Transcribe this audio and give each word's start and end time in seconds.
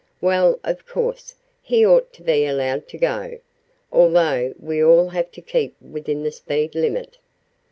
"Well, 0.19 0.59
of 0.63 0.87
course, 0.87 1.35
he 1.61 1.85
ought 1.85 2.11
to 2.13 2.23
be 2.23 2.47
allowed 2.47 2.87
to 2.87 2.97
go 2.97 3.37
although 3.91 4.55
we 4.59 4.83
all 4.83 5.09
have 5.09 5.29
to 5.33 5.41
keep 5.43 5.75
within 5.79 6.23
the 6.23 6.31
speed 6.31 6.73
limit." 6.73 7.19